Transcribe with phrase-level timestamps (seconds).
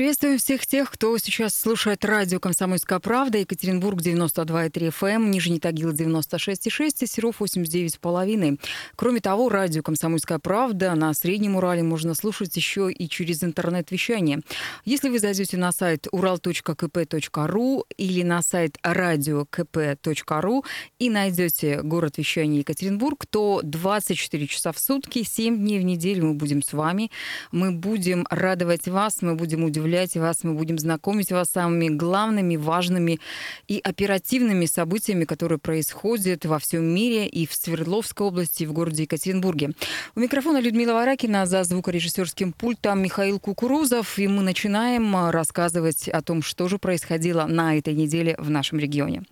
[0.00, 5.92] Приветствуем всех тех, кто сейчас слушает радио «Комсомольская правда», Екатеринбург 92,3 FM, эм, Нижний Тагил
[5.92, 8.58] 96,6 и Серов 89,5.
[8.96, 14.40] Кроме того, радио «Комсомольская правда» на Среднем Урале можно слушать еще и через интернет-вещание.
[14.86, 20.64] Если вы зайдете на сайт ural.kp.ru или на сайт radiokp.ru
[20.98, 26.32] и найдете город вещания Екатеринбург, то 24 часа в сутки, 7 дней в неделю мы
[26.32, 27.10] будем с вами.
[27.52, 31.88] Мы будем радовать вас, мы будем удивлять удивлять вас, мы будем знакомить вас с самыми
[31.88, 33.18] главными, важными
[33.66, 39.02] и оперативными событиями, которые происходят во всем мире и в Свердловской области, и в городе
[39.02, 39.70] Екатеринбурге.
[40.14, 46.42] У микрофона Людмила Варакина, за звукорежиссерским пультом Михаил Кукурузов, и мы начинаем рассказывать о том,
[46.42, 49.24] что же происходило на этой неделе в нашем регионе.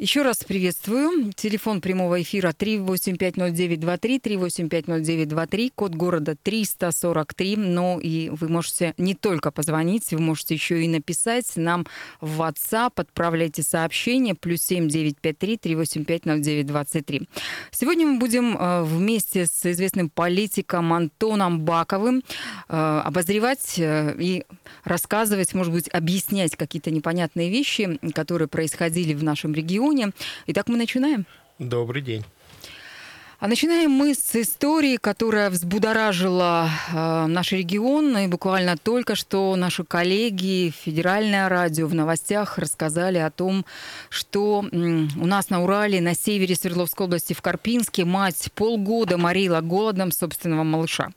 [0.00, 1.30] Еще раз приветствую.
[1.34, 7.56] Телефон прямого эфира 3850923, 3850923, код города 343.
[7.56, 11.86] Но и вы можете не только позвонить, вы можете еще и написать нам
[12.22, 17.28] в WhatsApp, отправляйте сообщение, плюс 7953 3850923.
[17.70, 22.22] Сегодня мы будем э, вместе с известным политиком Антоном Баковым
[22.70, 24.44] э, обозревать э, и
[24.82, 30.12] рассказывать, может быть, объяснять какие-то непонятные вещи, которые происходили в нашем регионе регионе.
[30.46, 31.26] Итак, мы начинаем.
[31.58, 32.24] Добрый день.
[33.40, 38.18] А начинаем мы с истории, которая взбудоражила э, наш регион.
[38.18, 43.64] И буквально только что наши коллеги, федеральное радио в новостях рассказали о том,
[44.10, 49.62] что э, у нас на Урале, на севере Свердловской области, в Карпинске, мать полгода морила
[49.62, 51.08] голодом собственного малыша.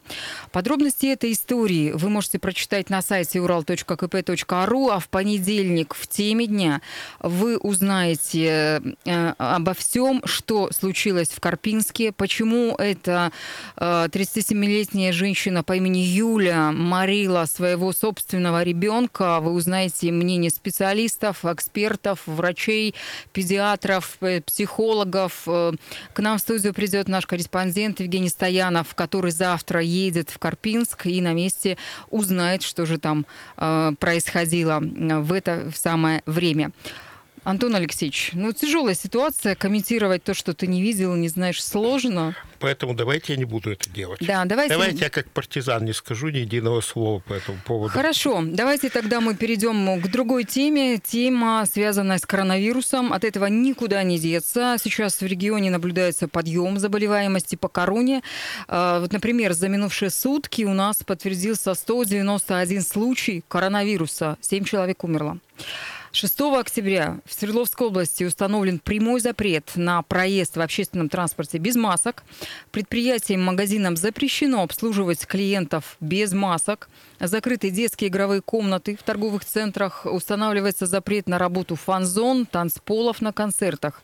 [0.54, 6.82] Подробности этой истории вы можете прочитать на сайте ural.kp.ru, а в понедельник в теме дня
[7.20, 13.32] вы узнаете э, обо всем, что случилось в Карпинске, почему эта
[13.78, 19.40] 37-летняя э, женщина по имени Юля морила своего собственного ребенка.
[19.40, 22.96] Вы узнаете мнение специалистов, экспертов, врачей,
[23.32, 25.44] педиатров, э, психологов.
[25.48, 25.74] Э,
[26.14, 31.22] к нам в студию придет наш корреспондент Евгений Стоянов, который завтра едет в Карпинск и
[31.22, 31.78] на месте
[32.10, 33.26] узнает, что же там
[33.56, 36.72] происходило в это самое время.
[37.44, 42.36] Антон Алексеевич, ну тяжелая ситуация, комментировать то, что ты не видел, не знаешь, сложно.
[42.60, 44.20] Поэтому давайте я не буду это делать.
[44.22, 44.74] Да, давайте.
[44.74, 47.92] Давайте я как партизан не скажу ни единого слова по этому поводу.
[47.92, 50.98] Хорошо, давайте тогда мы перейдем к другой теме.
[50.98, 53.12] Тема, связанная с коронавирусом.
[53.12, 54.78] От этого никуда не деться.
[54.82, 58.24] Сейчас в регионе наблюдается подъем заболеваемости по короне.
[58.70, 64.38] А, вот, например, за минувшие сутки у нас подтвердился 191 случай коронавируса.
[64.40, 65.38] Семь человек умерло.
[66.16, 72.24] 6 октября в Свердловской области установлен прямой запрет на проезд в общественном транспорте без масок.
[72.70, 76.88] Предприятиям и магазинам запрещено обслуживать клиентов без масок.
[77.20, 80.06] Закрыты детские игровые комнаты в торговых центрах.
[80.06, 84.04] Устанавливается запрет на работу фан-зон, танцполов на концертах.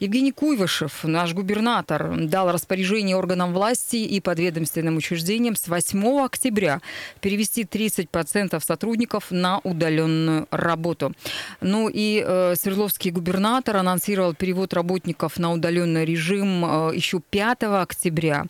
[0.00, 6.80] Евгений Куйвышев, наш губернатор, дал распоряжение органам власти и подведомственным учреждениям с 8 октября
[7.20, 11.14] перевести 30% сотрудников на удаленную работу.
[11.60, 18.46] Ну и э, Свердловский губернатор анонсировал перевод работников на удаленный режим э, еще 5 октября.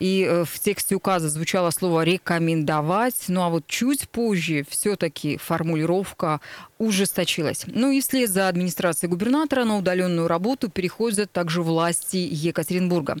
[0.00, 3.24] И э, в тексте указа звучало слово «рекомендовать».
[3.28, 6.40] Ну а вот чуть позже все-таки формулировка
[6.78, 7.64] ужесточилась.
[7.66, 13.16] Ну и вслед за администрацией губернатора на удаленную работу переходят также власти Екатеринбурга.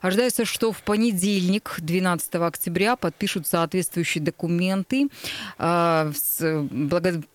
[0.00, 5.08] Ожидается, что в понедельник, 12 октября, подпишут соответствующие документы,
[5.58, 6.12] э,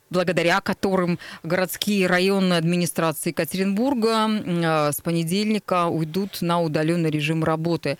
[0.09, 7.97] благодаря которым городские районные администрации Екатеринбурга э, с понедельника уйдут на удаленный режим работы.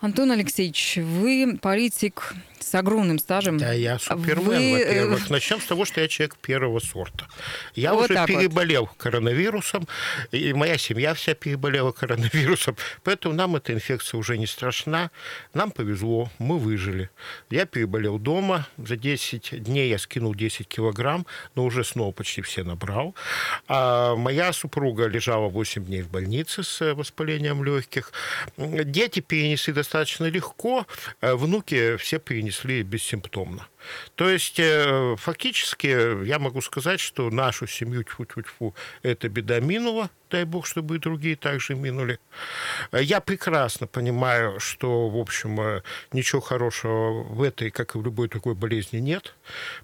[0.00, 3.58] Антон Алексеевич, вы политик с огромным стажем.
[3.58, 4.54] Да, я супермен, Вы...
[4.54, 5.30] Э, во-первых.
[5.30, 7.26] Начнем с того, что я человек первого сорта.
[7.74, 8.96] Я вот уже переболел вот.
[8.96, 9.86] коронавирусом,
[10.32, 15.10] и моя семья вся переболела коронавирусом, поэтому нам эта инфекция уже не страшна.
[15.54, 17.10] Нам повезло, мы выжили.
[17.50, 22.64] Я переболел дома, за 10 дней я скинул 10 килограмм, но уже снова почти все
[22.64, 23.14] набрал.
[23.68, 28.12] А моя супруга лежала 8 дней в больнице с воспалением легких.
[28.56, 30.86] Дети перенесли достаточно легко,
[31.20, 33.66] внуки все перенесли перенесли бессимптомно.
[34.16, 40.44] То есть э, фактически я могу сказать, что нашу семью тьфу-тьфу-тьфу эта беда минула, дай
[40.44, 42.18] бог, чтобы и другие также минули.
[42.92, 48.28] Я прекрасно понимаю, что, в общем, э, ничего хорошего в этой, как и в любой
[48.28, 49.34] другой болезни, нет.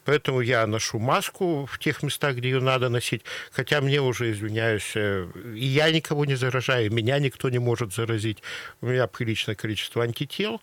[0.04, 3.22] Поэтому я ношу маску в тех местах, где ее надо носить.
[3.52, 8.42] Хотя мне уже, извиняюсь, э, и я никого не заражаю, меня никто не может заразить.
[8.80, 10.60] У меня приличное количество антител.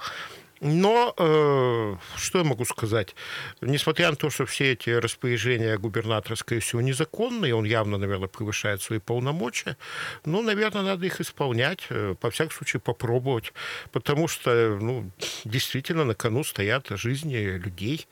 [0.61, 3.15] Но э, что я могу сказать?
[3.61, 8.79] Несмотря на то, что все эти распоряжения губернатора, скорее всего, незаконные, он явно, наверное, превышает
[8.83, 9.75] свои полномочия,
[10.23, 13.53] ну, наверное, надо их исполнять, э, по всякому случаю попробовать,
[13.91, 15.09] потому что, ну,
[15.45, 18.07] действительно, на кону стоят жизни людей.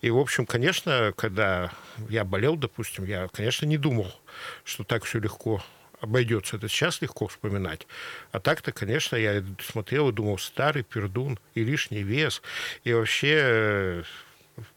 [0.00, 1.72] И, в общем, конечно, когда
[2.08, 4.14] я болел, допустим, я, конечно, не думал,
[4.62, 5.64] что так все легко
[6.00, 6.56] обойдется.
[6.56, 7.86] Это сейчас легко вспоминать.
[8.32, 12.42] А так-то, конечно, я смотрел и думал, старый пердун и лишний вес,
[12.84, 14.02] и вообще э,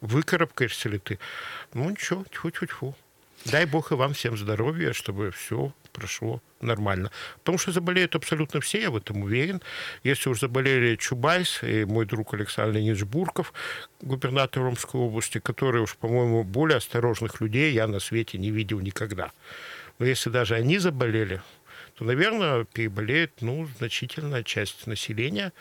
[0.02, 1.20] выкарабкаешься ли ты.
[1.74, 2.96] Ну, ничего, тьфу-тьфу-тьфу.
[3.46, 7.12] Дай бог и вам всем здоровья, чтобы все прошло нормально.
[7.40, 9.62] Потому что заболеют абсолютно все, я в этом уверен.
[10.04, 13.54] Если уж заболели Чубайс и мой друг Александр Леонидович Бурков,
[14.02, 19.32] губернатор Ромской области, который уж, по-моему, более осторожных людей я на свете не видел никогда.
[20.02, 21.44] Но если даже они заболели,
[21.94, 25.54] то, наверное, переболеет ну, значительная часть населения.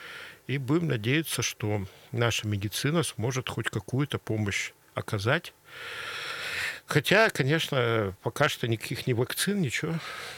[0.46, 5.52] И будем надеяться, что наша медицина сможет хоть какую-то помощь оказать.
[6.90, 9.94] Хотя, конечно, пока что никаких ни вакцин, ничего,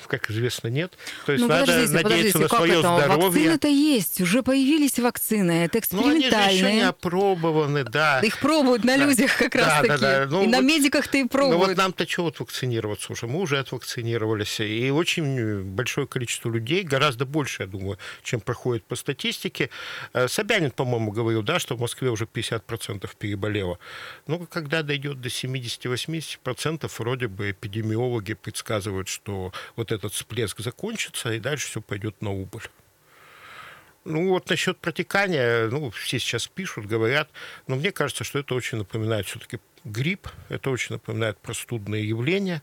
[0.07, 0.93] как известно, нет.
[1.25, 2.81] То есть ну, надо надеяться подождите, на свое это?
[2.81, 3.29] здоровье.
[3.29, 6.31] Вакцины-то есть, уже появились вакцины, это экспериментальные.
[6.31, 8.21] Ну, они же еще не опробованы, да.
[8.21, 9.07] Их пробуют на да.
[9.07, 9.89] людях как да, раз-таки.
[9.89, 10.27] Да, да.
[10.27, 11.59] Ну, и вот, на медиках-то и пробуют.
[11.59, 13.27] Ну вот нам-то чего вот вакцинироваться уже?
[13.27, 14.61] Мы уже отвакцинировались.
[14.61, 19.71] И очень большое количество людей, гораздо больше, я думаю, чем проходит по статистике.
[20.13, 23.79] Э, Собянин, по-моему, говорил, да, что в Москве уже 50% переболело.
[24.27, 31.33] Ну, когда дойдет до 70-80%, процентов вроде бы эпидемиологи предсказывают, что вот этот всплеск закончится,
[31.33, 32.69] и дальше все пойдет на убыль.
[34.05, 37.31] Ну, вот насчет протекания, ну, все сейчас пишут, говорят,
[37.69, 42.63] но мне кажется, что это очень напоминает все-таки грипп, это очень напоминает простудные явления.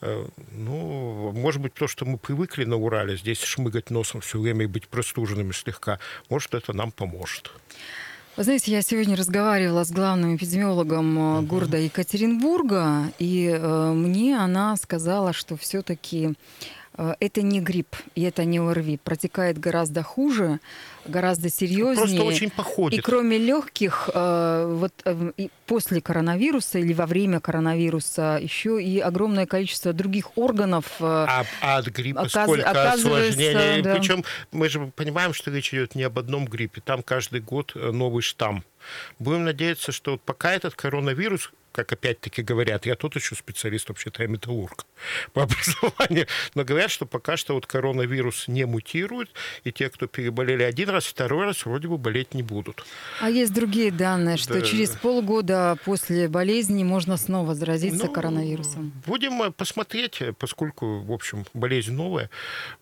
[0.00, 4.64] Э, ну, может быть, то, что мы привыкли на Урале, здесь шмыгать носом все время
[4.64, 7.52] и быть простуженными слегка, может, это нам поможет.
[8.36, 11.46] Вы знаете, я сегодня разговаривала с главным эпидемиологом угу.
[11.46, 16.34] города Екатеринбурга, и э, мне она сказала, что все-таки
[16.96, 18.98] это не грипп, и это не ОРВИ.
[19.02, 20.60] Протекает гораздо хуже
[21.06, 21.96] гораздо серьезнее.
[21.96, 22.98] Просто очень походит.
[22.98, 25.32] И кроме легких, э, вот э,
[25.66, 30.86] после коронавируса или во время коронавируса еще и огромное количество других органов.
[31.00, 32.44] Э, а, а от гриппа оказ...
[32.44, 33.82] сколько осложнений?
[33.82, 33.94] Да.
[33.94, 36.80] Причем мы же понимаем, что речь идет не об одном гриппе.
[36.80, 38.64] Там каждый год новый штамм.
[39.18, 44.22] Будем надеяться, что вот пока этот коронавирус как опять-таки говорят, я тут еще специалист, вообще-то
[44.22, 44.86] я металлург
[45.32, 49.30] по образованию, но говорят, что пока что вот коронавирус не мутирует,
[49.64, 52.86] и те, кто переболели один раз, второй раз вроде бы болеть не будут.
[53.20, 54.62] А есть другие данные, что да.
[54.62, 58.92] через полгода после болезни можно снова заразиться ну, коронавирусом?
[59.04, 62.30] Будем э, посмотреть, э, поскольку, в общем, болезнь новая,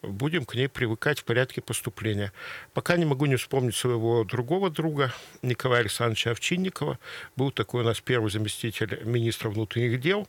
[0.03, 2.31] будем к ней привыкать в порядке поступления.
[2.75, 6.99] Пока не могу не вспомнить своего другого друга, Николая Александровича Овчинникова.
[7.37, 10.27] Был такой у нас первый заместитель министра внутренних дел.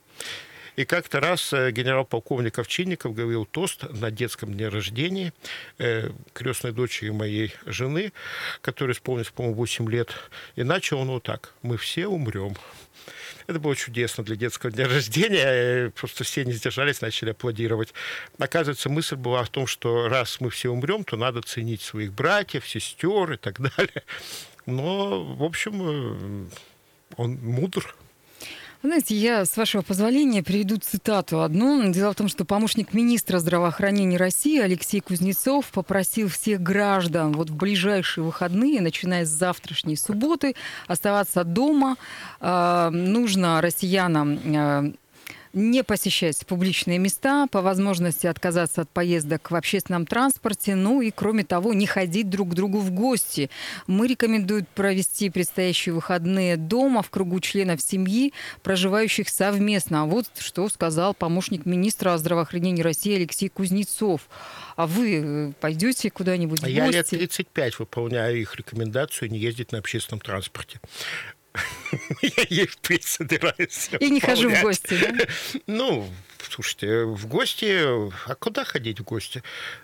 [0.76, 5.32] И как-то раз э, генерал-полковник Овчинников говорил тост на детском дне рождения
[5.78, 8.12] э, крестной дочери моей жены,
[8.60, 10.10] которой исполнилось, по-моему, 8 лет.
[10.56, 11.54] И начал он вот так.
[11.62, 12.56] «Мы все умрем».
[13.46, 15.44] Это было чудесно для детского дня рождения.
[15.44, 17.94] Э, просто все не сдержались, начали аплодировать.
[18.38, 22.66] Оказывается, мысль была в том, что раз мы все умрем, то надо ценить своих братьев,
[22.66, 24.02] сестер и так далее.
[24.66, 26.48] Но, в общем,
[27.16, 27.94] он мудр.
[28.84, 31.90] Знаете, я, с вашего позволения, приведу цитату одну.
[31.90, 37.56] Дело в том, что помощник министра здравоохранения России Алексей Кузнецов попросил всех граждан вот в
[37.56, 40.54] ближайшие выходные, начиная с завтрашней субботы,
[40.86, 41.96] оставаться дома.
[42.40, 44.92] Э, нужно россиянам э,
[45.54, 51.44] не посещать публичные места, по возможности отказаться от поездок в общественном транспорте, ну и, кроме
[51.44, 53.50] того, не ходить друг к другу в гости.
[53.86, 58.32] Мы рекомендуем провести предстоящие выходные дома в кругу членов семьи,
[58.62, 60.02] проживающих совместно.
[60.02, 64.28] А вот что сказал помощник министра здравоохранения России Алексей Кузнецов.
[64.76, 66.74] А вы э, пойдете куда-нибудь в гости?
[66.74, 70.80] Я лет 35 выполняю их рекомендацию не ездить на общественном транспорте.
[72.22, 73.90] Я ей впредь собираюсь.
[74.00, 75.26] И не хожу в гости, да?
[75.66, 76.08] Ну,
[76.50, 77.82] Слушайте, в гости,
[78.28, 79.42] а куда ходить в гости?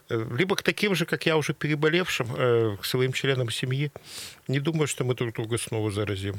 [0.09, 3.91] Либо к таким же, как я, уже переболевшим, к своим членам семьи.
[4.47, 6.37] Не думаю, что мы друг друга снова заразим.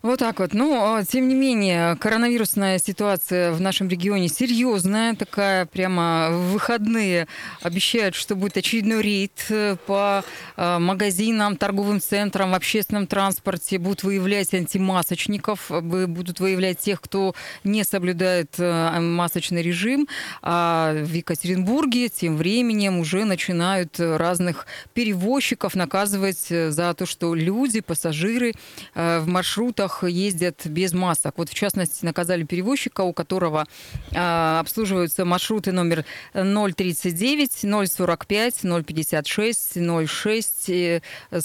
[0.00, 0.54] Вот так вот.
[0.54, 7.26] Но, а, тем не менее, коронавирусная ситуация в нашем регионе серьезная, такая прямо в выходные
[7.62, 10.22] обещают, что будет очередной рейд э, по
[10.56, 17.82] а, магазинам, торговым центрам, в общественном транспорте, будут выявлять антимасочников, будут выявлять тех, кто не
[17.82, 20.06] соблюдает э, масочный режим.
[20.42, 27.80] А в Екатеринбурге тем временем уже начинают разных перевозчиков наказывать э, за то, что люди,
[27.80, 28.52] пассажиры
[28.94, 31.34] в маршрутах маршрутах ездят без масок.
[31.38, 33.66] Вот в частности наказали перевозчика, у которого
[34.12, 37.52] э, обслуживаются маршруты номер 039,
[37.90, 38.54] 045,
[38.86, 39.78] 056,
[40.08, 40.70] 06,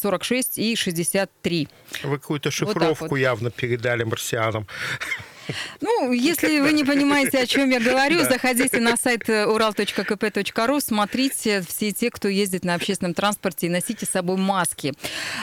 [0.01, 1.67] 46 и 63.
[2.03, 3.17] Вы какую-то шифровку вот вот.
[3.17, 4.67] явно передали марсианам.
[5.81, 11.91] Ну, если вы не понимаете, о чем я говорю, заходите на сайт ural.kp.ru, смотрите все
[11.91, 14.93] те, кто ездит на общественном транспорте, и носите с собой маски.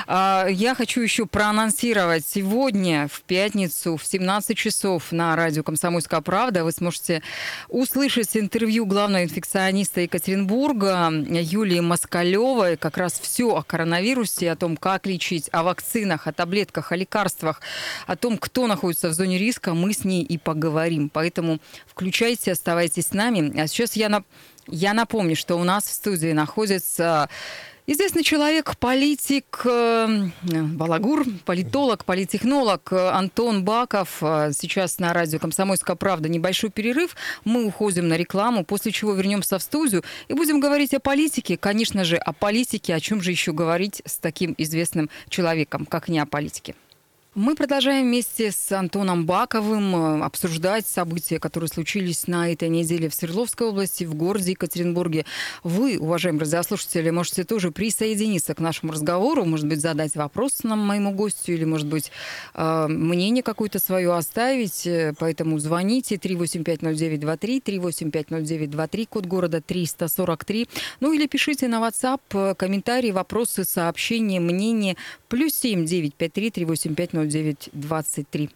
[0.06, 2.24] А, я хочу еще проанонсировать.
[2.26, 7.22] Сегодня, в пятницу, в 17 часов на радио «Комсомольская правда» вы сможете
[7.68, 12.76] услышать интервью главного инфекциониста Екатеринбурга Юлии Москалевой.
[12.76, 17.60] Как раз все о коронавирусе, о том, как лечить, о вакцинах, о таблетках, о лекарствах,
[18.06, 19.74] о том, кто находится в зоне риска.
[19.74, 21.08] Мы с ней и поговорим.
[21.08, 23.58] Поэтому включайте, оставайтесь с нами.
[23.58, 24.24] А сейчас я, на...
[24.66, 27.28] я напомню, что у нас в студии находится
[27.92, 34.18] Известный человек, политик, э, балагур, политолог, политтехнолог Антон Баков.
[34.20, 37.16] Сейчас на радио «Комсомольская правда» небольшой перерыв.
[37.44, 41.56] Мы уходим на рекламу, после чего вернемся в студию и будем говорить о политике.
[41.56, 42.94] Конечно же, о политике.
[42.94, 46.76] О чем же еще говорить с таким известным человеком, как не о политике.
[47.36, 53.14] Мы продолжаем вместе с Антоном Баковым э, обсуждать события, которые случились на этой неделе в
[53.14, 55.24] Свердловской области, в городе Екатеринбурге.
[55.62, 61.12] Вы, уважаемые радиослушатели, можете тоже присоединиться к нашему разговору, может быть, задать вопрос нам, моему
[61.12, 62.10] гостю, или, может быть,
[62.54, 64.84] э, мнение какое-то свое оставить.
[64.88, 70.68] Э, поэтому звоните 3850923, 3850923, код города 343.
[70.98, 74.96] Ну или пишите на WhatsApp комментарии, вопросы, сообщения, мнения.
[75.28, 78.48] Плюс 7 953 385 0923.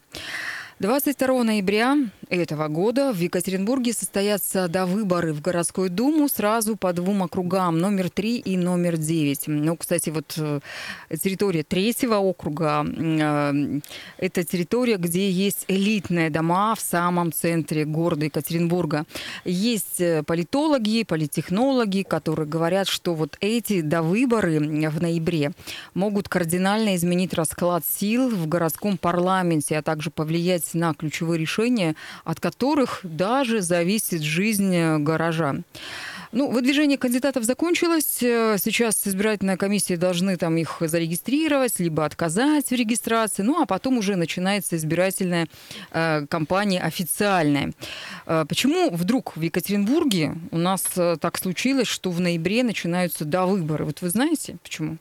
[0.81, 1.97] 22 ноября
[2.29, 8.11] этого года в Екатеринбурге состоятся до выборы в городскую думу сразу по двум округам, номер
[8.11, 9.45] 3 и номер 9.
[9.47, 10.61] Ну, кстати, вот э,
[11.23, 13.81] территория третьего округа э,–
[14.19, 19.05] это территория, где есть элитные дома в самом центре города Екатеринбурга.
[19.45, 25.53] Есть э, политологи, политтехнологи, которые говорят, что вот эти до выборы в ноябре
[25.95, 31.95] могут кардинально изменить расклад сил в городском парламенте, а также повлиять влиять на ключевые решения,
[32.25, 35.65] от которых даже зависит жизнь э, горожан.
[36.33, 38.23] Ну, выдвижение кандидатов закончилось.
[38.23, 43.45] Э, сейчас избирательные комиссии должны там их зарегистрировать, либо отказать в регистрации.
[43.45, 45.47] Ну, а потом уже начинается избирательная
[45.93, 47.73] э, кампания официальная.
[48.27, 53.47] Э, почему вдруг в Екатеринбурге у нас э, так случилось, что в ноябре начинаются до
[53.47, 53.85] выборы?
[53.85, 54.99] Вот вы знаете, почему?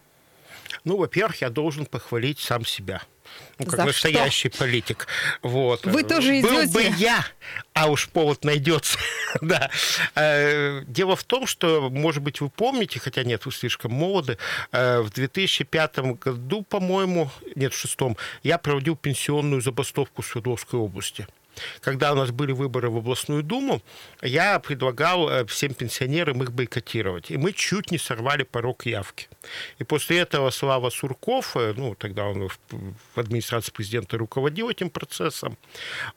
[0.83, 3.01] Ну, во-первых, я должен похвалить сам себя–
[3.59, 4.59] ну, как За настоящий что?
[4.59, 5.07] политик.
[5.41, 5.85] Вот.
[5.85, 6.53] Вы тоже идете?
[6.53, 7.25] Был бы я,
[7.73, 8.97] а уж повод найдется.
[9.41, 9.69] да.
[10.15, 14.37] Э, дело в том, что, может быть, вы помните, хотя нет, вы слишком молоды,
[14.71, 21.27] э, в 2005 году, по-моему, нет, в шестом, я проводил пенсионную забастовку в Свердловской области
[21.81, 23.81] когда у нас были выборы в областную думу,
[24.21, 27.31] я предлагал э, всем пенсионерам их бойкотировать.
[27.31, 29.27] И мы чуть не сорвали порог явки.
[29.79, 35.57] И после этого Слава Сурков, э, ну, тогда он в администрации президента руководил этим процессом,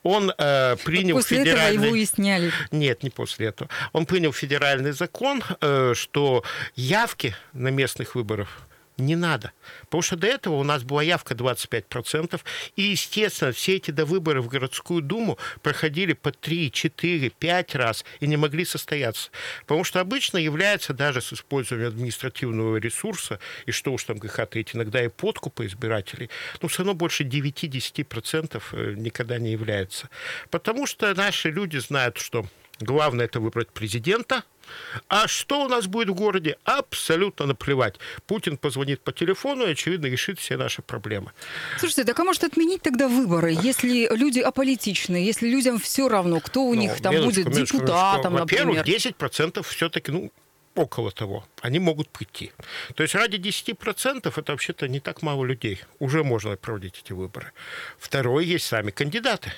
[0.03, 1.77] он э, принял после федеральный...
[1.77, 2.53] этого его и сняли.
[2.71, 3.71] Нет, не после этого.
[3.93, 8.67] Он принял федеральный закон, э, что явки на местных выборах
[8.97, 9.53] не надо.
[9.85, 12.41] Потому что до этого у нас была явка 25%,
[12.77, 18.27] и, естественно, все эти довыборы в городскую думу проходили по 3, 4, 5 раз и
[18.27, 19.31] не могли состояться.
[19.63, 24.75] Потому что обычно является даже с использованием административного ресурса, и что уж там греха таить,
[24.75, 26.31] иногда и подкупа избирателей,
[26.63, 30.09] но все равно больше 9-10% э, никогда не является.
[30.51, 32.47] Потому что наши люди знают, что
[32.81, 34.45] главное это выбрать президента–
[35.09, 36.57] а что у нас будет в городе?
[36.65, 37.97] Абсолютно наплевать.
[38.27, 41.33] Путин позвонит по телефону и, очевидно, решит все наши проблемы.
[41.79, 46.65] Слушайте, так а может отменить тогда выборы, если люди аполитичны, если людям все равно, кто
[46.65, 48.67] у ну, них там будет депутатом, например?
[48.67, 50.31] Во-первых, 10% все-таки, ну,
[50.77, 52.53] около того, они могут прийти.
[52.95, 55.81] То есть ради 10% это вообще-то не так мало людей.
[55.99, 57.53] Уже можно проводить эти выборы.
[57.99, 59.53] Второе, есть сами кандидаты.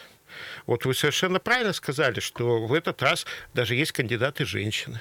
[0.67, 5.01] Вот вы совершенно правильно сказали, что в этот раз даже есть кандидаты женщины.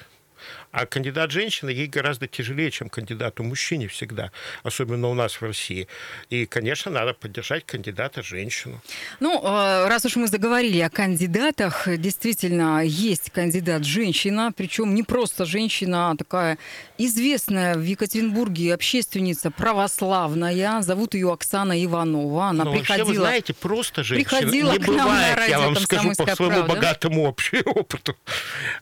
[0.70, 4.30] А кандидат женщина ей гораздо тяжелее, чем кандидату мужчине всегда,
[4.62, 5.88] особенно у нас в России.
[6.30, 8.80] И, конечно, надо поддержать кандидата женщину.
[9.20, 15.46] Ну, э, раз уж мы заговорили о кандидатах, действительно есть кандидат женщина, причем не просто
[15.46, 16.58] женщина, а такая
[16.98, 20.82] известная в Екатеринбурге общественница православная.
[20.82, 22.48] Зовут ее Оксана Иванова.
[22.48, 23.06] Она Но приходила...
[23.06, 24.28] Вообще, вы знаете, просто женщина.
[24.28, 26.74] Приходила не бывает, радио я вам скажу по своему правда.
[26.74, 28.16] богатому общему опыту.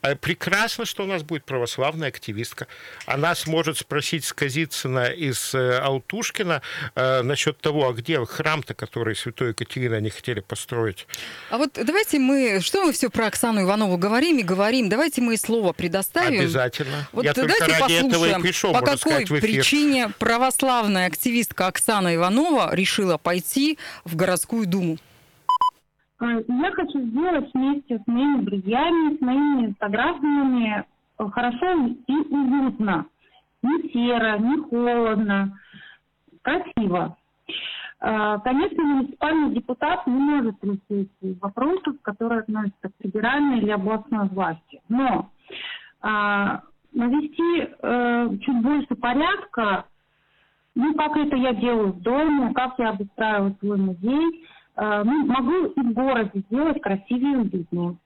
[0.02, 1.44] А Прекрасно, что у нас будет
[1.76, 2.66] православная активистка.
[3.06, 6.62] Она сможет спросить Сказицына из э, Алтушкина
[6.94, 11.06] э, насчет того, а где храм-то, который святой Екатерины они хотели построить.
[11.50, 15.36] А вот давайте мы, что мы все про Оксану Иванову говорим и говорим, давайте мы
[15.36, 16.40] слово предоставим.
[16.40, 17.08] Обязательно.
[17.12, 19.50] Вот Я только давайте ради этого и послушаем, пришел, по какой сказать, в эфир.
[19.50, 24.98] причине православная активистка Оксана Иванова решила пойти в городскую думу.
[26.18, 30.84] А, Я хочу сделать вместе с моими друзьями, с моими согражданами э,
[31.18, 33.06] хорошо и уютно.
[33.62, 35.58] Не серо, не холодно,
[36.42, 37.16] красиво.
[37.98, 44.80] А, Конечно, муниципальный депутат не может решить вопросов, которые относятся к федеральной или областной власти.
[44.88, 45.30] Но
[46.00, 46.62] а,
[46.96, 49.84] навести э, чуть больше порядка,
[50.74, 54.46] ну, как это я делаю в доме, как я обустраиваю свой музей,
[54.76, 57.96] э, ну, могу и в городе сделать красивее и уютнее.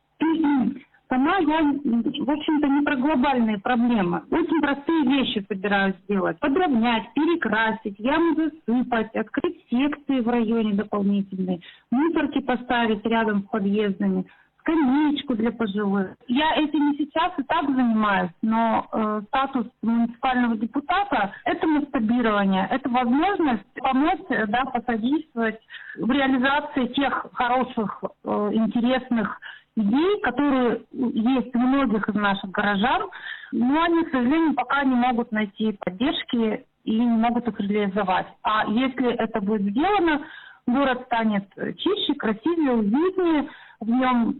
[1.10, 4.22] Сама я, в общем-то, не про глобальные проблемы.
[4.30, 6.38] Очень простые вещи собираюсь сделать.
[6.38, 14.24] Подровнять, перекрасить, яму засыпать, открыть секции в районе дополнительные, мусорки поставить рядом с подъездами,
[14.60, 16.14] скамеечку для пожилых.
[16.28, 22.88] Я этим и сейчас и так занимаюсь, но э, статус муниципального депутата– это масштабирование, это
[22.88, 25.58] возможность помочь, э, да, посодействовать
[25.96, 29.40] в реализации тех хороших, э, интересных
[29.80, 33.08] идей, которые есть у многих из наших горожан,
[33.52, 38.26] но они, к сожалению, пока не могут найти поддержки и не могут их реализовать.
[38.42, 40.22] А если это будет сделано,
[40.66, 43.48] город станет чище, красивее, уютнее,
[43.80, 44.36] в нем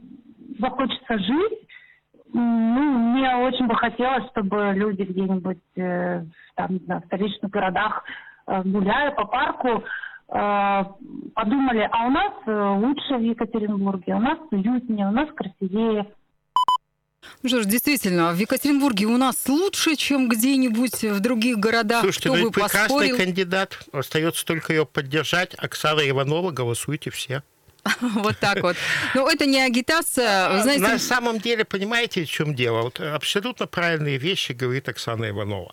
[0.59, 1.59] захочется жить.
[2.33, 6.23] Ну, мне очень бы хотелось, чтобы люди где-нибудь э,
[6.55, 8.05] там, знаю, в столичных городах,
[8.47, 9.83] э, гуляя по парку,
[10.31, 16.07] подумали, а у нас э, лучше в Екатеринбурге, у нас уютнее, у нас красивее.
[17.43, 22.03] Ну что ж, действительно, в Екатеринбурге у нас лучше, чем где-нибудь в других городах.
[22.03, 23.17] Слушайте, Кто ну бы и прекрасный поспорил.
[23.17, 23.79] кандидат.
[23.93, 25.55] Остается только ее поддержать.
[25.59, 27.43] Оксана Иванова, голосуйте все.
[28.01, 28.77] Вот так вот.
[29.15, 30.83] Но это не агитация, вы знаете...
[30.83, 32.83] На самом деле, понимаете, в чем дело?
[32.83, 35.73] Вот абсолютно правильные вещи говорит Оксана Иванова.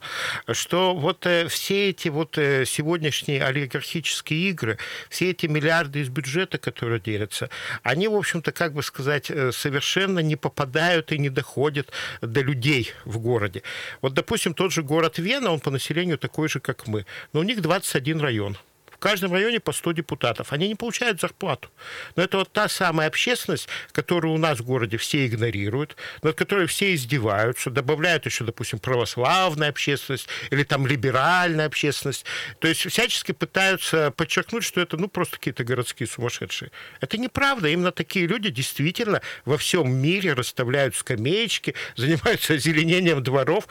[0.51, 4.77] Что вот э, все эти вот э, сегодняшние олигархические игры,
[5.09, 7.49] все эти миллиарды из бюджета, которые делятся,
[7.83, 11.91] они, в общем-то, как бы сказать, э, совершенно не попадают и не доходят
[12.21, 13.63] до людей в городе.
[14.01, 17.43] Вот, допустим, тот же город Вена, он по населению такой же, как мы, но у
[17.43, 18.57] них 21 район.
[18.97, 20.51] В каждом районе по 100 депутатов.
[20.51, 21.69] Они не получают зарплату.
[22.15, 26.65] Но это вот та самая общественность, которую у нас в городе все игнорируют, над которой
[26.65, 32.25] все издеваются, добавляют еще, допустим, православная общественность или там либеральная общественность.
[32.59, 36.71] То есть всячески пытаются подчеркнуть, что это ну просто какие-то городские сумасшедшие.
[36.99, 37.67] Это неправда.
[37.67, 43.67] Именно такие люди действительно во всем мире расставляют скамеечки, занимаются озеленением дворов,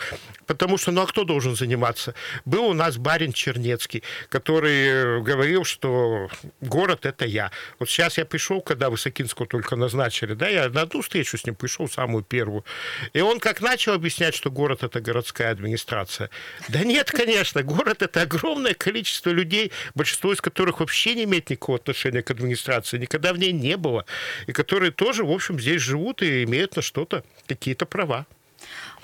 [0.46, 2.14] потому что, ну а кто должен заниматься?
[2.44, 6.28] Был у нас барин Чернецкий, который говорил, что
[6.60, 7.50] город– это я.
[7.78, 11.54] Вот сейчас я пришел, когда Высокинского только назначили, да, я на одну встречу с ним
[11.54, 12.64] пришел, самую первую,
[13.12, 16.30] и он как начал объяснять, что город– это городская администрация.
[16.68, 21.78] Да нет, конечно, город– это огромное количество людей, большинство из которых вообще не имеет никакого
[21.78, 24.04] отношения к администрации, никогда в ней не было,
[24.46, 28.26] и которые тоже, в общем, здесь живут и имеют на что-то какие-то права.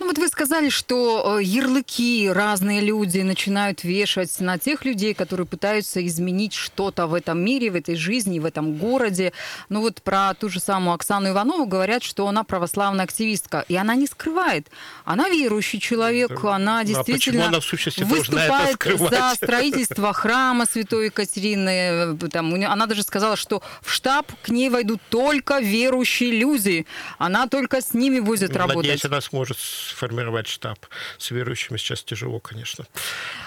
[0.02, 5.46] Ну вот вы сказали, что э, ярлыки разные люди начинают вешать на тех людей, которые
[5.46, 9.32] пытаются изменить что-то в этом мире, в этой жизни, в этом городе.
[9.68, 13.64] Ну вот про ту же самую Оксану Иванову говорят, что она православная активистка.
[13.68, 14.66] И она не скрывает.
[15.04, 16.56] Она верующий человек, Да.
[16.56, 22.16] она а действительно почему она, в сущности, выступает за строительство храма Святой Екатерины.
[22.20, 26.86] Э, Там, она даже сказала, что в штаб к ней войдут только верующие люди.
[27.18, 28.78] Она только с ними будет работать.
[28.78, 29.58] Надеюсь, она сможет
[29.92, 30.78] сформировать штаб.
[31.18, 32.86] С верующими сейчас тяжело, конечно.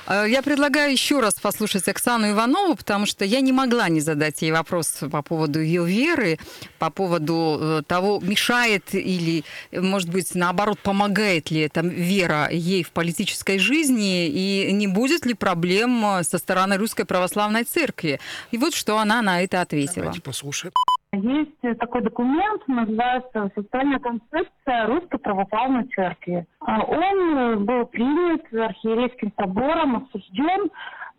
[0.08, 4.42] Э, Я предлагаю еще раз послушать Оксану Иванову, потому что я не могла не задать
[4.42, 6.40] ей вопрос по поводу ее веры,
[6.80, 12.92] по поводу э, того, мешает или, может быть, наоборот, помогает ли эта вера ей в
[12.92, 18.20] политической жизни, и не будет ли проблем э, со стороны Русской Православной Церкви.
[18.52, 20.06] И вот что она на это ответила.
[20.06, 20.74] Давайте послушаем.
[21.16, 26.46] Есть такой документ, называется «Социальная концепция Русской Православной Церкви».
[26.60, 30.70] А он был принят архиерейским собором, обсужден,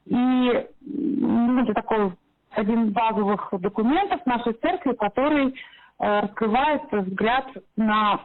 [0.06, 2.12] и ну, это такой
[2.56, 8.20] один из базовых документов нашей церкви, который э, раскрывает взгляд на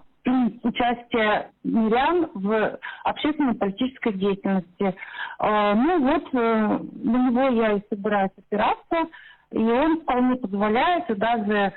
[0.63, 4.95] участие мирян в общественно-политической деятельности.
[5.39, 9.09] Э, ну вот, э, на него я и собираюсь опираться,
[9.51, 11.73] и он вполне позволяет и даже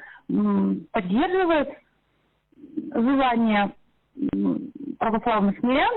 [0.93, 1.69] поддерживает
[2.95, 3.73] желание
[4.99, 5.93] православных мирян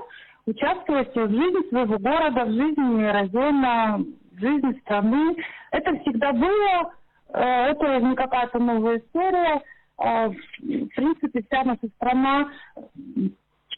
[0.45, 5.35] участвовать в жизни своего города, в жизни района, в жизни страны.
[5.71, 6.93] Это всегда было,
[7.33, 7.39] э,
[7.71, 9.61] это не какая-то новая история.
[9.99, 12.49] Э, в принципе, вся наша страна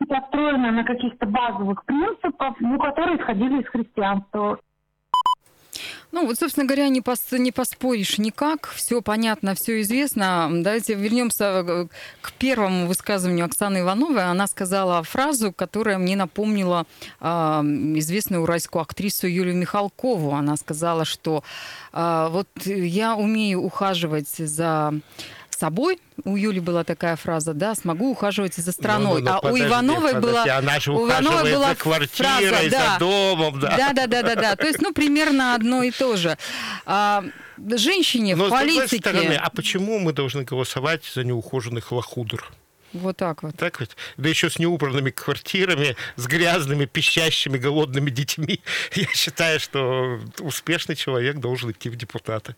[0.07, 4.59] построена на каких-то базовых принципах, ну, которые исходили из христианства.
[6.12, 8.67] Ну, вот, собственно говоря, не, пос, не поспоришь никак.
[8.69, 10.50] Все понятно, все известно.
[10.52, 11.88] Давайте вернемся э,
[12.22, 14.24] к первому высказыванию Оксаны Ивановой.
[14.26, 16.88] Она сказала фразу, которая мне напомнила
[17.19, 20.34] э, известную уральскую актрису Юлию Михалкову.
[20.34, 21.43] Она сказала, что
[21.93, 24.93] э, вот я умею ухаживать за
[25.60, 26.00] собой.
[26.24, 29.22] У Юли была такая фраза, да, смогу ухаживать за страной.
[29.22, 30.58] Ну, ну, ну, а подожди, у Ивановой подожди, была...
[30.58, 33.78] Она же у Ивановой была за квартирой, фраза, да, за домом, да.
[33.78, 34.56] Да, да, да, да, да.
[34.56, 36.38] То есть, ну, примерно одно и то же.
[36.86, 37.24] А,
[37.76, 38.88] женщине Но, в политике...
[38.88, 42.52] с другой стороны, а почему мы должны голосовать за неухоженных лохудр?
[42.93, 43.56] Вот так вот.
[43.56, 43.95] Так вот.
[44.17, 48.62] Да еще с неубранными квартирами, с грязными, пищащими, голодными детьми.
[48.93, 52.56] Я считаю, что успешный человек должен идти в депутаты.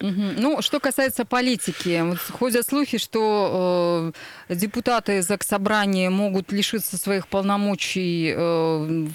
[0.00, 0.22] Угу.
[0.38, 4.12] Ну, что касается политики, вот ходят слухи, что
[4.48, 9.06] э, депутаты Заксобрания могут лишиться своих полномочий э,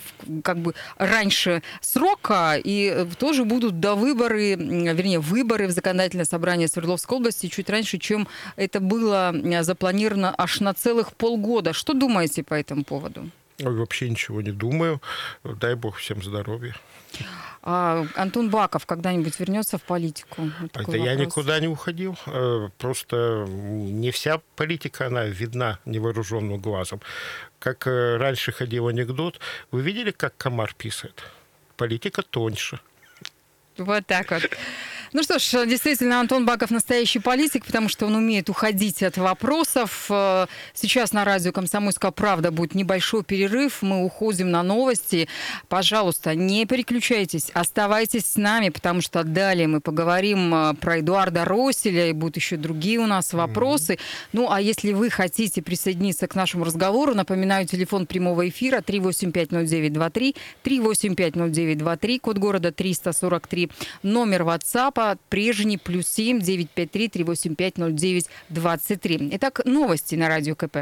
[0.44, 7.18] как бы раньше срока, и тоже будут до выборы, вернее, выборы в законодательное собрание Свердловской
[7.18, 11.74] области чуть раньше, чем это было запланировано аж на целых полгода.
[11.74, 13.30] Что думаете по этому поводу?
[13.60, 15.02] Вообще ничего не думаю.
[15.44, 16.76] Дай бог всем здоровья.
[17.62, 20.50] А Антон Баков когда-нибудь вернется в политику?
[20.62, 22.18] Вот Это я никуда не уходил.
[22.26, 27.02] Э, просто не вся политика, она видна невооруженным глазом.
[27.60, 29.40] Как э, раньше ходил анекдот,
[29.72, 31.22] вы видели, как комар писает?
[31.76, 32.80] Политика тоньше.
[33.78, 34.44] Вот так вот.
[35.12, 40.06] Ну что ж, действительно, Антон Баков настоящий политик, потому что он умеет уходить от вопросов.
[40.10, 40.46] Э,
[40.76, 43.82] сейчас на радио «Комсомольская правда» будет небольшой перерыв.
[43.82, 45.28] Мы уходим на новости.
[45.68, 52.10] Пожалуйста, не переключайтесь, оставайтесь с нами, потому что далее мы поговорим э, про Эдуарда Росселя,
[52.10, 53.94] и будут еще другие у нас вопросы.
[53.94, 54.30] Mm-hmm.
[54.34, 62.20] Ну, а если вы хотите присоединиться к нашему разговору, напоминаю, телефон прямого эфира 3850923, 3850923,
[62.20, 63.72] код города 343,
[64.04, 69.30] номер WhatsApp WhatsApp прежний плюс 7 953 385 09 23.
[69.34, 70.78] Итак, новости на Радио КП.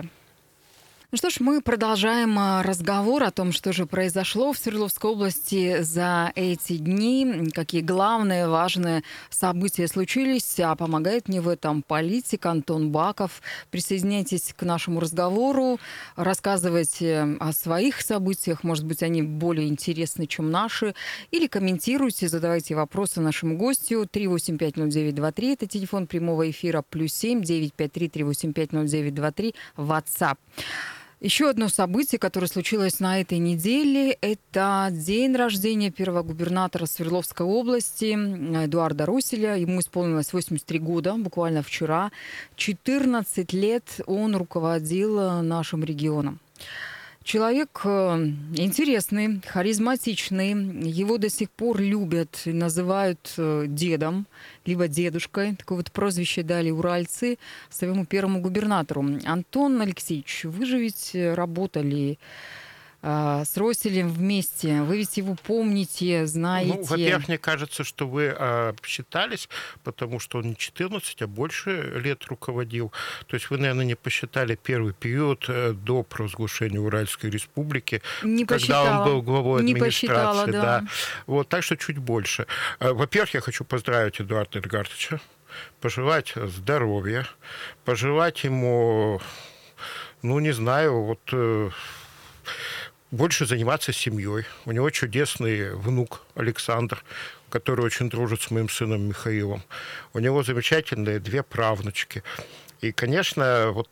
[1.10, 5.82] Ну что ж, мы продолжаем а, разговор о том, что же произошло в Свердловской области
[5.82, 12.92] за эти дни, какие главные важные события случились, а помогает мне в этом политик Антон
[12.92, 13.42] Баков.
[13.72, 15.80] Присоединяйтесь к нашему разговору,
[16.18, 20.94] рассказывайте о своих событиях, может быть, они более интересны, чем наши,
[21.32, 24.04] или комментируйте, задавайте вопросы нашему гостю.
[24.12, 30.36] 3850923, это телефон прямого эфира, плюс 7 953 385 0923, WhatsApp.
[31.20, 38.14] Еще одно событие, которое случилось на этой неделе, это день рождения первого губернатора Свердловской области
[38.66, 39.56] Эдуарда Руселя.
[39.56, 42.12] Ему исполнилось 83 года, буквально вчера.
[42.56, 46.40] 14 лет он руководил нашим регионом.
[47.28, 47.90] Человек э,
[48.56, 50.52] интересный, харизматичный.
[50.90, 54.28] Его до сих пор любят и называют э, дедом,
[54.66, 55.58] либо дедушкой.
[55.58, 57.38] Такое вот прозвище дали уральцы
[57.70, 59.06] своему первому губернатору.
[59.26, 62.18] Антон Алексеевич, вы же ведь работали
[63.02, 64.82] а, с Роселем вместе.
[64.82, 66.74] Вы ведь его помните, знаете.
[66.76, 69.50] Ну, во-первых, мне кажется, что вы а, считались,
[69.84, 72.92] потому что он не 14, а больше лет руководил.
[73.28, 78.56] То есть вы, наверное, не посчитали первый период э, до провозглашения Уральской республики, не когда
[78.56, 79.00] посчитала.
[79.00, 80.52] он был главой не администрации.
[80.52, 80.62] да.
[80.62, 80.84] Да.
[81.28, 82.48] Вот, так что чуть больше.
[82.80, 85.20] А, во-первых, я хочу поздравить Эдуарда Эдгардовича,
[85.82, 87.28] пожелать здоровья,
[87.86, 89.22] пожелать ему,
[90.24, 91.70] ну, не знаю, вот э,
[93.12, 94.46] больше заниматься семьей.
[94.66, 97.04] У него чудесный внук Александр,
[97.50, 99.64] который очень дружит с моим сыном Михаилом.
[100.14, 102.24] У него замечательные две правнучки.
[102.82, 103.90] И, конечно, вот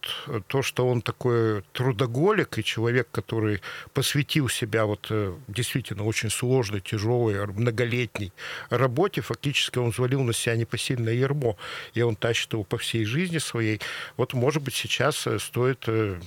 [0.47, 3.61] то, что он такой трудоголик и человек, который
[3.93, 8.31] посвятил себя вот э, действительно очень сложной, тяжелой, многолетней
[8.69, 11.57] работе, фактически он взвалил на себя непосильное ермо,
[11.93, 13.81] и он тащит его по всей жизни своей.
[14.17, 16.19] Вот, может быть, сейчас э, стоит э,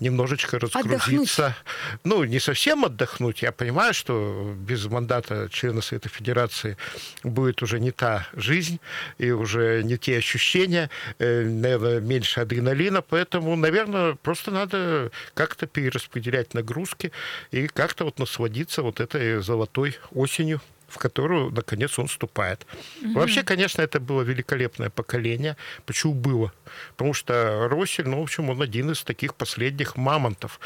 [0.00, 1.46] немножечко разгрузиться.
[1.46, 2.00] Отдохнуть.
[2.04, 3.42] Ну, не совсем отдохнуть.
[3.42, 6.78] Я понимаю, что без мандата члена Совета Федерации
[7.24, 8.80] будет уже не та жизнь
[9.18, 17.10] и уже не те ощущения, наверное, меньше адреналина, поэтому, наверное, просто надо как-то перераспределять нагрузки
[17.50, 22.66] и как-то вот насладиться вот этой золотой осенью в которую, наконец, он вступает.
[23.02, 23.12] Угу.
[23.12, 25.56] Вообще, конечно, это было великолепное поколение.
[25.86, 26.52] Почему было?
[26.96, 30.60] Потому что Россель, ну, в общем, он один из таких последних мамонтов.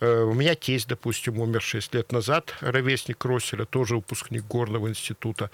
[0.00, 5.50] Э, у меня тесть, допустим, умер 6 лет назад, ровесник Росселя, тоже выпускник Горного института.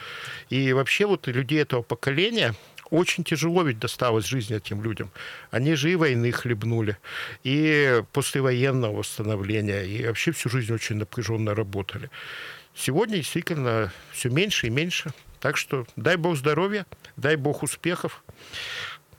[0.51, 2.55] И вообще вот людей этого поколения,
[2.91, 5.11] очень тяжело ведь досталось жизни этим людям.
[5.51, 6.97] Они же и войны хлебнули,
[7.43, 12.11] и послевоенного восстановления, и вообще всю жизнь очень напряженно работали.
[12.75, 15.11] Сегодня действительно все меньше и меньше.
[15.41, 18.25] Так что дай бог здоровья, дай бог успехов.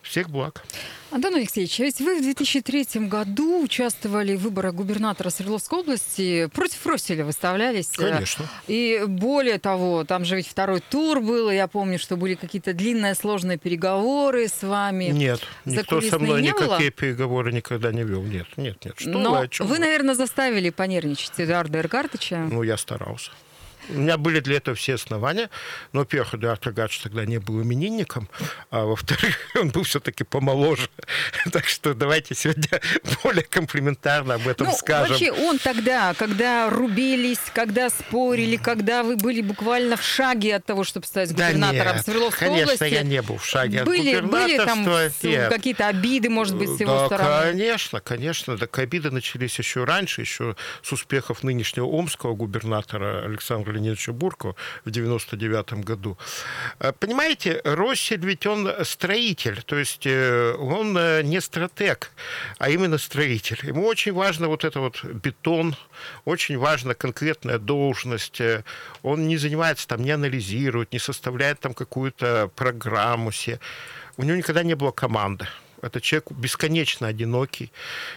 [0.09, 0.63] Всех благ.
[1.09, 6.47] Антон Алексеевич, а ведь вы в 2003 году участвовали в выборах губернатора Свердловской области.
[6.53, 7.89] Против Росселя выставлялись.
[7.89, 8.45] Конечно.
[8.67, 11.49] И более того, там же ведь второй тур был.
[11.49, 15.05] Я помню, что были какие-то длинные сложные переговоры с вами.
[15.05, 16.91] Нет, никто со мной не никакие было?
[16.91, 18.23] переговоры никогда не вел.
[18.23, 18.95] Нет, нет, нет.
[18.97, 22.37] Что Но вы, вы, наверное, заставили понервничать Эдуарда Эргартыча.
[22.37, 23.31] Ну, я старался.
[23.89, 25.49] У меня были для этого все основания.
[25.93, 28.29] Но, во-первых, Эдуард Рогач тогда не был именинником,
[28.69, 30.89] а во-вторых, он был все-таки помоложе.
[31.51, 32.81] Так что давайте сегодня
[33.23, 35.11] более комплиментарно об этом ну, скажем.
[35.11, 40.83] Вообще, он тогда, когда рубились, когда спорили, когда вы были буквально в шаге от того,
[40.83, 42.79] чтобы стать губернатором да Свердловской конечно, области.
[42.79, 44.85] Конечно, я не был в шаге были, от Были там
[45.49, 47.51] какие-то обиды, может быть, с его да, стороны?
[47.51, 48.57] конечно, конечно.
[48.57, 54.91] Так обиды начались еще раньше, еще с успехов нынешнего омского губернатора Александра Леонидовича Буркова в
[54.91, 56.17] 99 году.
[56.79, 62.11] Э, понимаете, Россель ведь он строитель, то есть э, он э, не стратег,
[62.57, 63.59] а именно строитель.
[63.63, 65.75] Ему очень важно вот это вот бетон,
[66.25, 68.41] очень важна конкретная должность.
[69.03, 73.59] Он не занимается там, не анализирует, не составляет там какую-то программу себе.
[74.17, 75.47] У него никогда не было команды.
[75.81, 77.71] Это человек бесконечно одинокий.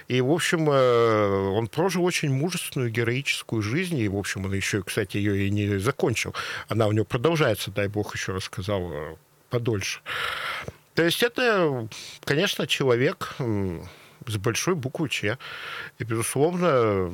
[0.08, 3.98] И, в общем, э, он прожил очень мужественную, героическую жизнь.
[3.98, 6.34] И, в общем, он еще, кстати, ее и не закончил.
[6.68, 9.16] Она у него продолжается, дай бог, еще рассказал э,
[9.50, 10.00] подольше.
[10.94, 11.88] То есть это,
[12.24, 13.36] конечно, человек
[14.26, 15.38] с большой буквы Ч.
[15.98, 17.12] И, безусловно,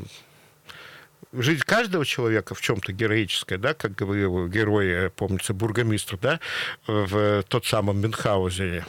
[1.33, 6.41] жизнь каждого человека в чем-то героическая, да, как говорил герой, э, помнится, бургомистр, да,
[6.87, 8.85] в тот самом Мюнхгаузене.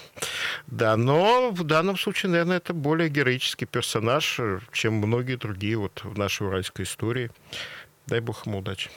[0.68, 4.40] Да, но в данном случае, наверное, это более героический персонаж,
[4.72, 7.32] чем многие другие вот в нашей уральской истории.
[8.08, 8.90] Дай бог ему удачи.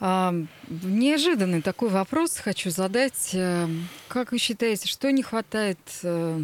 [0.00, 0.34] А,
[0.68, 3.30] неожиданный такой вопрос хочу задать.
[3.32, 3.66] Э,
[4.08, 6.40] как вы считаете, что не хватает э,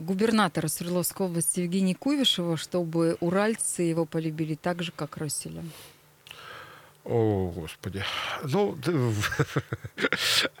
[0.00, 5.62] губернатора Свердловской области Евгения Куйвышева, чтобы уральцы его полюбили так же, как Росселя?
[7.08, 8.04] О, Господи.
[8.42, 8.76] Ну,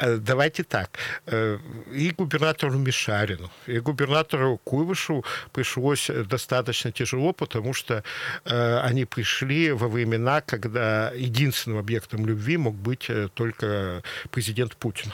[0.00, 0.98] давайте так.
[1.26, 1.58] Э,
[1.92, 8.02] и губернатору Мишарину, и губернатору Куйвышу пришлось достаточно тяжело, потому что
[8.46, 15.12] э, они пришли во времена, когда единственным объектом любви мог быть э, только президент Путин.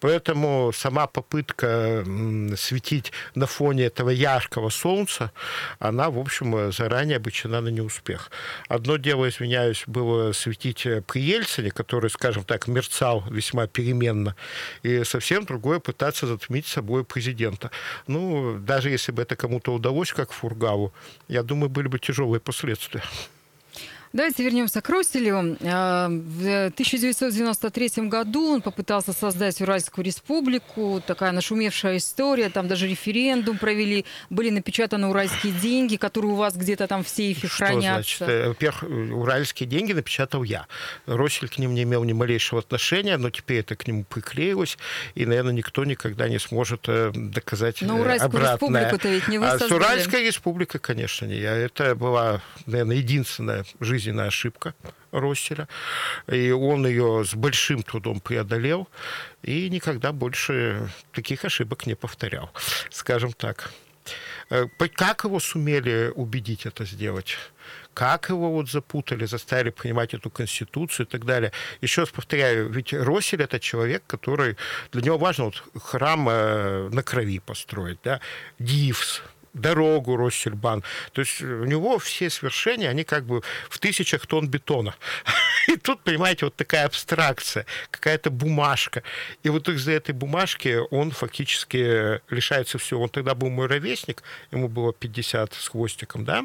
[0.00, 2.04] Поэтому сама попытка
[2.56, 5.32] светить на фоне этого яркого солнца,
[5.78, 8.30] она, в общем, заранее обречена на неуспех.
[8.68, 14.34] Одно дело, извиняюсь, было светить при Ельцине, который, скажем так, мерцал весьма переменно,
[14.82, 17.70] и совсем другое пытаться затмить собой президента.
[18.06, 20.92] Ну, даже если бы это кому-то удалось, как Фургаву,
[21.28, 23.02] я думаю, были бы тяжелые последствия.
[24.12, 25.56] Давайте вернемся к Росселю.
[25.62, 31.02] А, в 1993 году он попытался создать Уральскую республику.
[31.06, 32.50] Такая нашумевшая история.
[32.50, 34.04] Там даже референдум провели.
[34.28, 38.24] Были напечатаны уральские деньги, которые у вас где-то там в сейфе Что хранятся.
[38.26, 38.48] Значит?
[38.48, 38.82] Во-первых,
[39.14, 40.66] уральские деньги напечатал я.
[41.06, 44.76] Россель к ним не имел ни малейшего отношения, но теперь это к нему приклеилось.
[45.14, 48.82] И, наверное, никто никогда не сможет э, доказать Но Уральскую обратное.
[48.82, 49.70] республику-то ведь не вы а создали.
[49.70, 51.56] С Уральской республикой, конечно, не я.
[51.56, 54.74] Это была, наверное, единственная жизнь жизненная ошибка
[55.12, 55.68] Росселя,
[56.26, 58.88] и он ее с большим трудом преодолел,
[59.42, 62.50] и никогда больше таких ошибок не повторял,
[62.90, 63.70] скажем так.
[64.50, 67.38] Э, как его сумели убедить это сделать?
[67.94, 71.52] как его вот запутали, заставили принимать эту конституцию и так далее.
[71.82, 74.56] Еще раз повторяю, ведь Росель это человек, который,
[74.92, 78.20] для него важно вот храм э, на крови построить, да,
[78.58, 79.22] Дивс,
[79.54, 80.82] дорогу Россельбан.
[81.12, 84.94] То есть у него все свершения, они как бы в тысячах тонн бетона.
[85.68, 89.02] И тут, понимаете, вот такая абстракция, какая-то бумажка.
[89.42, 93.02] И вот из-за этой бумажки он фактически лишается всего.
[93.02, 96.44] Он тогда был мой ровесник, ему было 50 с хвостиком, да?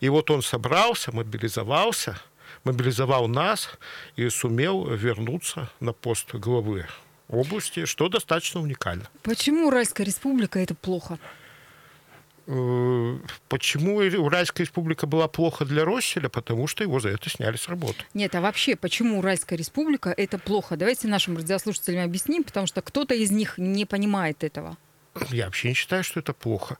[0.00, 2.18] И вот он собрался, мобилизовался,
[2.64, 3.70] мобилизовал нас
[4.16, 6.86] и сумел вернуться на пост главы
[7.28, 9.08] области, что достаточно уникально.
[9.22, 11.18] Почему Уральская республика это плохо?
[12.50, 16.30] Э, почему Уральская республика была плохо для Росселя?
[16.30, 18.04] Потому что его за это сняли с работы.
[18.14, 20.76] Нет, а вообще, почему Уральская республика это плохо?
[20.76, 24.78] Давайте нашим радиослушателям объясним, потому что кто-то из них не понимает этого.
[25.30, 26.76] Я вообще не считаю, что это плохо.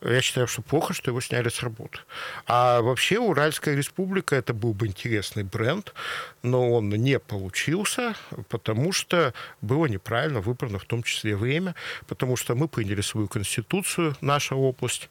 [0.00, 1.98] Я считаю, что плохо, что его сняли с работы.
[2.46, 5.94] А вообще Уральская республика это был бы интересный бренд,
[6.42, 8.14] но он не получился,
[8.48, 11.74] потому что было неправильно выбрано в том числе время,
[12.06, 15.08] потому что мы приняли свою конституцию, наша область.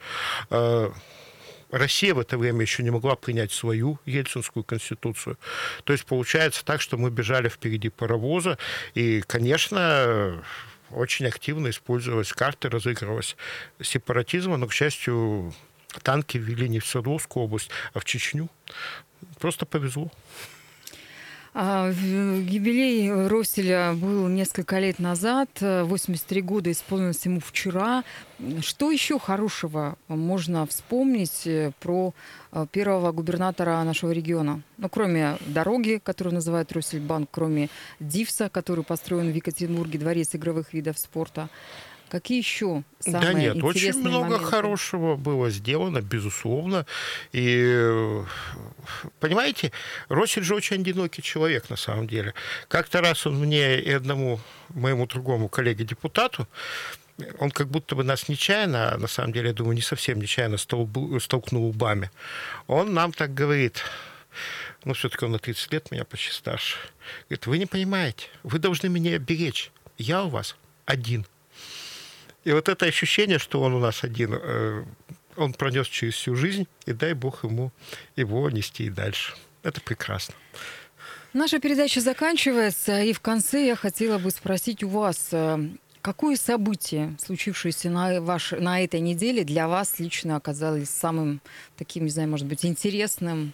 [0.50, 0.91] Э,
[1.72, 5.38] Россия в это время еще не могла принять свою Ельцинскую конституцию.
[5.84, 8.58] То есть получается так, что мы бежали впереди паровоза,
[8.94, 10.44] и, конечно,
[10.93, 13.36] очень активно использовалась карты, разыгрывалась
[13.82, 15.54] сепаратизма, но, к счастью,
[16.04, 18.49] танки ввели не в Свердловскую область, а в Чечню.
[19.39, 20.12] Просто повезло.
[21.53, 28.05] А, юбилей Росселя был несколько лет назад, 83 года исполнилось ему вчера.
[28.61, 32.13] Что еще хорошего можно вспомнить э, про
[32.53, 34.61] э, первого губернатора нашего региона?
[34.77, 40.97] Ну, кроме дороги, которую называют Россельбанк, кроме Дивса, который построен в Екатеринбурге, дворец игровых видов
[40.97, 41.49] спорта.
[42.12, 44.45] Какие еще самые Да нет, очень много моменты?
[44.45, 46.86] хорошего было сделано, безусловно.
[47.32, 48.21] И,
[49.21, 49.71] понимаете,
[50.10, 52.34] Россель же очень одинокий человек на самом деле.
[52.67, 56.50] Как-то раз он мне и одному моему другому коллеге-депутату
[57.39, 60.58] он как будто бы нас нечаянно, а на самом деле, я думаю, не совсем нечаянно
[60.58, 62.12] столкнул лбами.
[62.67, 63.84] Он нам так говорит,
[64.84, 66.78] ну, все-таки он на 30 лет меня почти старше.
[67.30, 69.71] Говорит, вы не понимаете, вы должны меня беречь.
[69.97, 71.26] Я у вас один.
[72.43, 74.84] И вот это ощущение, что он у нас один, э,
[75.36, 77.71] он пронес через всю жизнь, и дай бог ему
[78.15, 79.34] его нести и дальше.
[79.63, 80.34] Это прекрасно.
[81.34, 85.69] Наша передача заканчивается, и в конце я хотела бы спросить у вас, э,
[86.01, 91.41] какое событие, случившееся на, ваш, на этой неделе, для вас лично оказалось самым
[91.77, 93.54] таким, не знаю, может быть, интересным,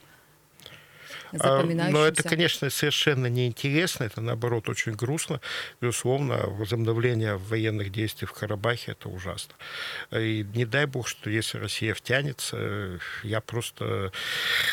[1.31, 1.91] запоминающимся?
[1.91, 5.41] Но это, конечно, совершенно неинтересно, это, наоборот, очень грустно.
[5.81, 9.53] Безусловно, возобновление военных действий в Карабахе– это ужасно.
[10.11, 14.11] И не дай бог, что если Россия втянется, я просто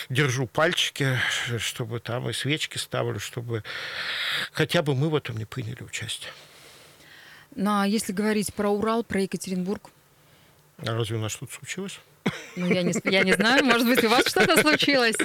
[0.09, 1.19] держу пальчики,
[1.59, 3.63] чтобы там и свечки ставлю, чтобы
[4.53, 6.33] хотя бы мы в этом не приняли участие.
[7.57, 9.91] Ну, а если говорить про Урал, про Екатеринбург?
[10.79, 12.01] А разве у нас что-то случилось?
[12.57, 15.17] Ну, я не, я не знаю, может быть, у вас что-то случилось.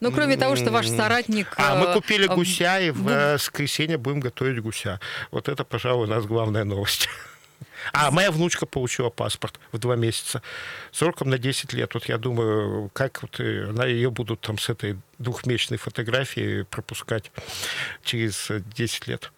[0.00, 1.52] Ну, кроме того, что ваш соратник...
[1.56, 5.00] А, мы э, купили гуся, и в э, воскресенье будем готовить гуся.
[5.30, 7.08] Вот это, пожалуй, у нас главная новость.
[7.92, 10.42] А моя внучка получила паспорт в два месяца
[10.92, 11.94] сроком на 10 лет.
[11.94, 17.32] Вот я думаю, как вот она ее будут там с этой двухмесячной фотографией пропускать
[18.02, 19.32] через 10 лет.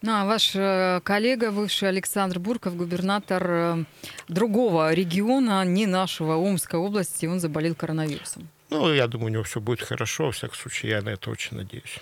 [0.00, 3.84] Ну, а ваш э, коллега, бывший Александр Бурков, губернатор э,
[4.28, 8.48] другого региона, не нашего, Омской области, он заболел коронавирусом.
[8.70, 10.26] Ну, я думаю, у него все будет хорошо.
[10.26, 11.98] Во всяком случае, я на это очень надеюсь.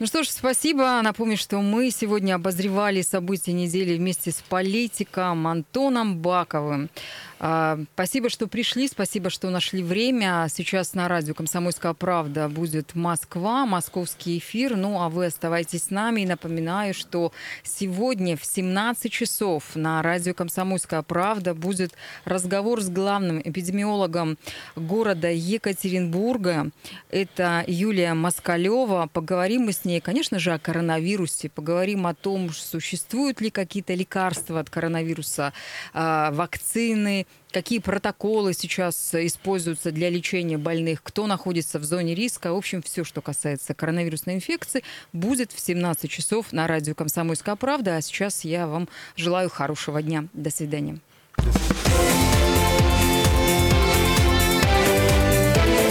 [0.00, 0.98] Ну что ж, спасибо.
[1.02, 6.88] Напомню, что мы сегодня обозревали события недели вместе с политиком Антоном Баковым.
[7.42, 10.46] А, спасибо, что пришли, спасибо, что нашли время.
[10.52, 14.76] Сейчас на радио «Комсомольская правда» будет Москва, московский эфир.
[14.76, 16.20] Ну, а вы оставайтесь с нами.
[16.20, 17.32] И напоминаю, что
[17.62, 21.92] сегодня в 17 часов на радио «Комсомольская правда» будет
[22.26, 24.36] разговор с главным эпидемиологом
[24.76, 26.70] города Екатеринбурга.
[27.10, 29.08] Это Юлия Москалева.
[29.10, 31.48] Поговорим мы с ней, конечно же, о коронавирусе.
[31.48, 35.52] Поговорим о том, существуют ли какие-то лекарства от коронавируса,
[35.92, 42.52] а, вакцины, какие протоколы сейчас используются для лечения больных, кто находится в зоне риска.
[42.52, 47.96] В общем, все, что касается коронавирусной инфекции, будет в 17 часов на радио «Комсомольская правда».
[47.96, 50.26] А сейчас я вам желаю хорошего дня.
[50.32, 51.00] До свидания.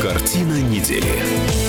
[0.01, 1.68] Картина недели.